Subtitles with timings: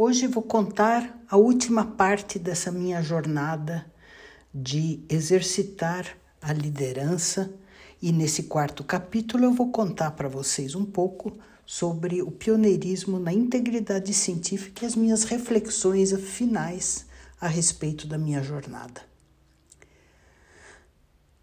[0.00, 3.84] Hoje vou contar a última parte dessa minha jornada
[4.54, 7.52] de exercitar a liderança
[8.00, 11.36] e nesse quarto capítulo eu vou contar para vocês um pouco
[11.66, 17.06] sobre o pioneirismo na integridade científica e as minhas reflexões finais
[17.40, 19.07] a respeito da minha jornada.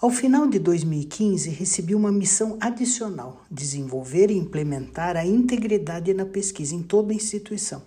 [0.00, 6.74] Ao final de 2015, recebi uma missão adicional: desenvolver e implementar a integridade na pesquisa
[6.74, 7.82] em toda a instituição.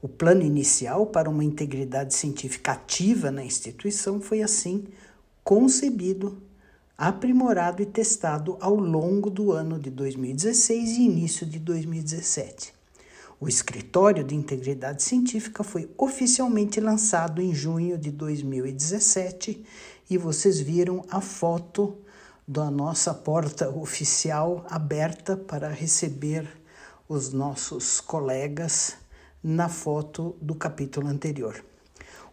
[0.00, 4.86] O plano inicial para uma integridade científica ativa na instituição foi assim
[5.44, 6.38] concebido,
[6.96, 12.72] aprimorado e testado ao longo do ano de 2016 e início de 2017.
[13.38, 19.64] O Escritório de Integridade Científica foi oficialmente lançado em junho de 2017
[20.10, 21.96] e vocês viram a foto
[22.46, 26.48] da nossa porta oficial aberta para receber
[27.08, 28.96] os nossos colegas
[29.42, 31.64] na foto do capítulo anterior.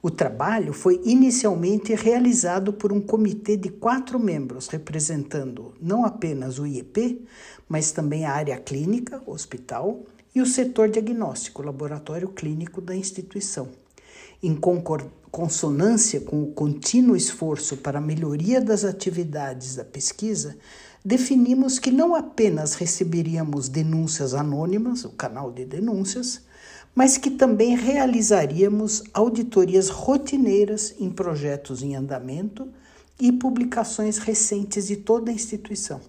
[0.02, 6.66] O trabalho foi inicialmente realizado por um comitê de quatro membros, representando não apenas o
[6.66, 7.28] IEP,
[7.69, 10.03] mas também a área clínica, hospital,
[10.34, 13.69] e o setor diagnóstico, laboratório clínico da instituição.
[14.41, 14.56] Em
[15.38, 20.58] consonância com o contínuo esforço para a melhoria das atividades da pesquisa,
[21.06, 26.42] definimos que não apenas receberíamos denúncias anônimas, o canal de denúncias,
[26.96, 32.68] mas que também realizaríamos auditorias rotineiras em projetos em andamento
[33.20, 36.02] e publicações recentes de toda a instituição.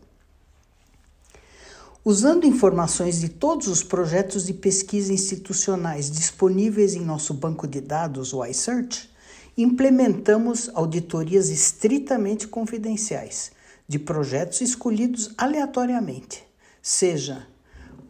[2.03, 8.33] Usando informações de todos os projetos de pesquisa institucionais disponíveis em nosso banco de dados,
[8.33, 9.18] o iSearch,
[9.59, 13.51] implementamos auditorias estritamente confidenciais
[13.89, 16.45] de projetos escolhidos aleatoriamente,
[16.81, 17.45] seja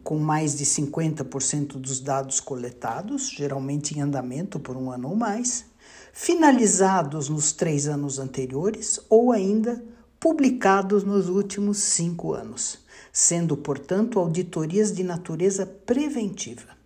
[0.05, 5.65] com mais de 50% dos dados coletados, geralmente em andamento por um ano ou mais,
[6.12, 9.83] finalizados nos três anos anteriores ou ainda
[10.21, 12.81] publicados nos últimos cinco anos,
[13.11, 16.78] sendo, portanto, auditorias de natureza preventiva.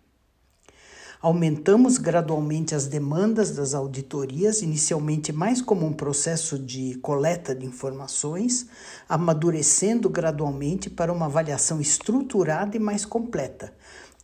[1.22, 8.66] Aumentamos gradualmente as demandas das auditorias, inicialmente mais como um processo de coleta de informações,
[9.08, 13.72] amadurecendo gradualmente para uma avaliação estruturada e mais completa,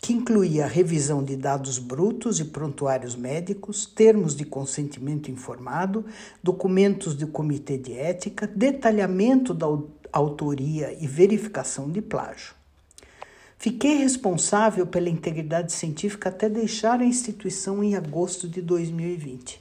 [0.02, 6.04] que incluía revisão de dados brutos e prontuários médicos, termos de consentimento informado,
[6.42, 9.66] documentos do comitê de ética, detalhamento da
[10.10, 12.57] autoria e verificação de plágio.
[13.60, 19.60] Fiquei responsável pela integridade científica até deixar a instituição em agosto de 2020.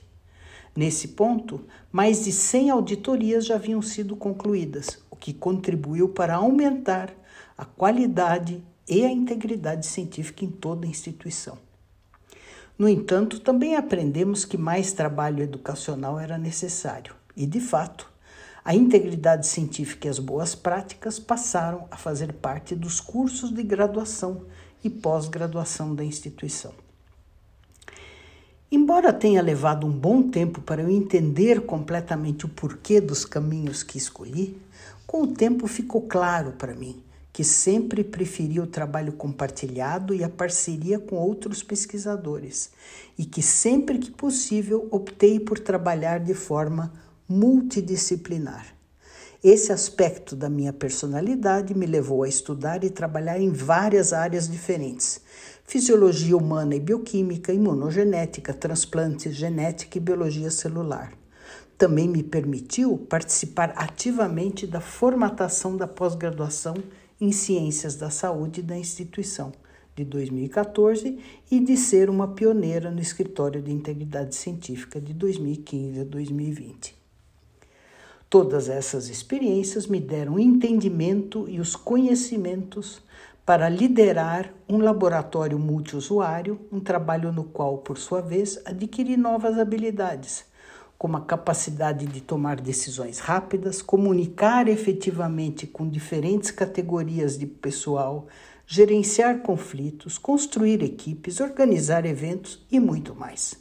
[0.76, 7.12] Nesse ponto, mais de 100 auditorias já haviam sido concluídas, o que contribuiu para aumentar
[7.58, 11.58] a qualidade e a integridade científica em toda a instituição.
[12.78, 18.08] No entanto, também aprendemos que mais trabalho educacional era necessário, e de fato,
[18.68, 24.42] a integridade científica e as boas práticas passaram a fazer parte dos cursos de graduação
[24.84, 26.74] e pós-graduação da instituição.
[28.70, 33.98] Embora tenha levado um bom tempo para eu entender completamente o porquê dos caminhos que
[33.98, 34.62] escolhi,
[35.06, 37.02] com o tempo ficou claro para mim
[37.32, 42.72] que sempre preferi o trabalho compartilhado e a parceria com outros pesquisadores,
[43.18, 46.92] e que sempre que possível optei por trabalhar de forma
[47.30, 48.74] multidisciplinar.
[49.44, 55.22] Esse aspecto da minha personalidade me levou a estudar e trabalhar em várias áreas diferentes:
[55.66, 61.14] fisiologia humana e bioquímica, imunogenética, transplantes, genética e biologia celular.
[61.78, 66.76] Também me permitiu participar ativamente da formatação da pós-graduação
[67.22, 69.52] em Ciências da Saúde da instituição
[69.96, 71.20] de 2014
[71.52, 76.97] e de ser uma pioneira no Escritório de Integridade Científica de 2015 a 2020.
[78.30, 83.02] Todas essas experiências me deram entendimento e os conhecimentos
[83.46, 90.44] para liderar um laboratório multiusuário, um trabalho no qual, por sua vez, adquiri novas habilidades,
[90.98, 98.28] como a capacidade de tomar decisões rápidas, comunicar efetivamente com diferentes categorias de pessoal,
[98.66, 103.56] gerenciar conflitos, construir equipes, organizar eventos e muito mais.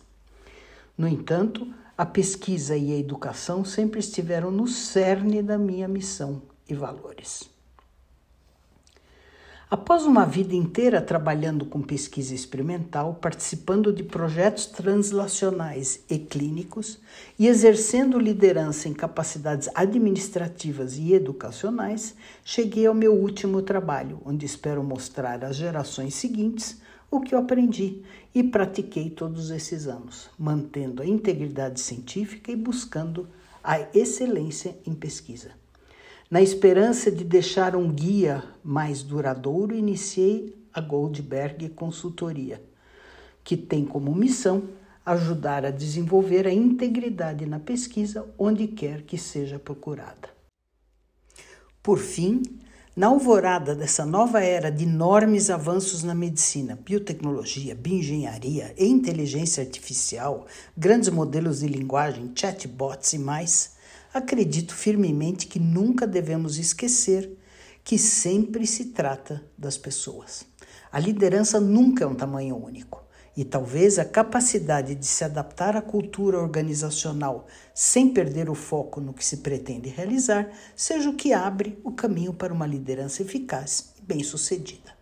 [0.98, 1.64] No entanto,
[1.96, 7.48] a pesquisa e a educação sempre estiveram no cerne da minha missão e valores.
[9.68, 17.00] Após uma vida inteira trabalhando com pesquisa experimental, participando de projetos translacionais e clínicos
[17.36, 22.14] e exercendo liderança em capacidades administrativas e educacionais,
[22.44, 26.80] cheguei ao meu último trabalho, onde espero mostrar às gerações seguintes
[27.10, 28.02] o que eu aprendi
[28.34, 33.28] e pratiquei todos esses anos, mantendo a integridade científica e buscando
[33.62, 35.50] a excelência em pesquisa.
[36.30, 42.62] Na esperança de deixar um guia mais duradouro, iniciei a Goldberg Consultoria,
[43.44, 44.68] que tem como missão
[45.04, 50.28] ajudar a desenvolver a integridade na pesquisa onde quer que seja procurada.
[51.80, 52.42] Por fim,
[52.96, 60.46] na alvorada dessa nova era de enormes avanços na medicina, biotecnologia, bioengenharia e inteligência artificial,
[60.74, 63.72] grandes modelos de linguagem, chatbots e mais,
[64.14, 67.36] acredito firmemente que nunca devemos esquecer
[67.84, 70.46] que sempre se trata das pessoas.
[70.90, 73.05] A liderança nunca é um tamanho único.
[73.36, 79.12] E talvez a capacidade de se adaptar à cultura organizacional sem perder o foco no
[79.12, 84.02] que se pretende realizar seja o que abre o caminho para uma liderança eficaz e
[84.02, 84.96] bem-sucedida.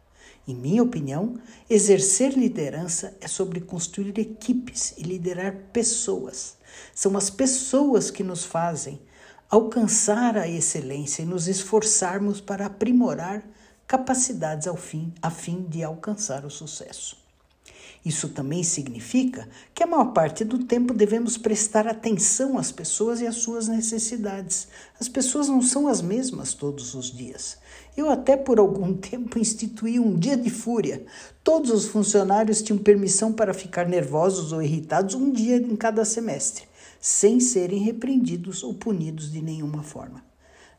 [0.49, 1.39] Em minha opinião,
[1.71, 6.57] exercer liderança é sobre construir equipes e liderar pessoas.
[6.93, 9.01] São as pessoas que nos fazem
[9.49, 13.49] alcançar a excelência e nos esforçarmos para aprimorar
[13.87, 17.24] capacidades ao fim, a fim de alcançar o sucesso.
[18.05, 23.27] Isso também significa que a maior parte do tempo devemos prestar atenção às pessoas e
[23.27, 24.69] às suas necessidades.
[25.01, 27.57] As pessoas não são as mesmas todos os dias.
[27.97, 31.07] Eu até por algum tempo instituí um dia de fúria.
[31.43, 36.65] Todos os funcionários tinham permissão para ficar nervosos ou irritados um dia em cada semestre,
[37.01, 40.23] sem serem repreendidos ou punidos de nenhuma forma.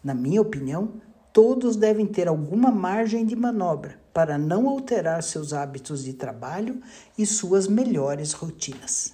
[0.04, 1.02] Na minha opinião,
[1.36, 6.80] todos devem ter alguma margem de manobra para não alterar seus hábitos de trabalho
[7.18, 9.12] e suas melhores rotinas.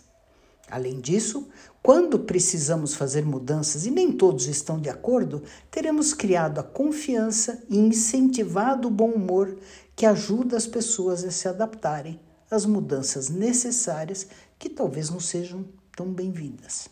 [0.69, 1.50] Além disso,
[1.81, 5.41] quando precisamos fazer mudanças e nem todos estão de acordo,
[5.71, 9.57] teremos criado a confiança e incentivado o bom humor
[9.95, 12.19] que ajuda as pessoas a se adaptarem
[12.51, 14.27] às mudanças necessárias
[14.59, 15.65] que talvez não sejam
[15.95, 16.88] tão bem-vindas.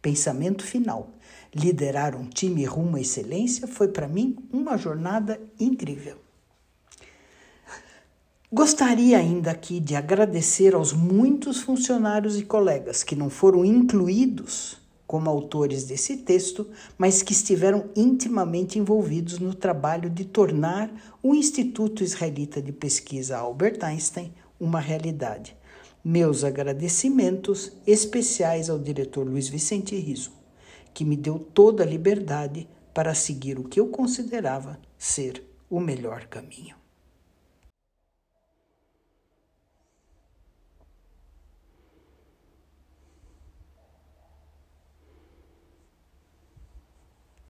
[0.00, 1.10] Pensamento final.
[1.54, 6.16] Liderar um time rumo à excelência foi para mim uma jornada incrível.
[8.52, 15.28] Gostaria ainda aqui de agradecer aos muitos funcionários e colegas que não foram incluídos como
[15.28, 16.66] autores desse texto,
[16.98, 20.90] mas que estiveram intimamente envolvidos no trabalho de tornar
[21.22, 25.56] o Instituto Israelita de Pesquisa Albert Einstein uma realidade.
[26.04, 30.37] Meus agradecimentos especiais ao diretor Luiz Vicente Riso
[30.98, 36.26] que me deu toda a liberdade para seguir o que eu considerava ser o melhor
[36.26, 36.74] caminho.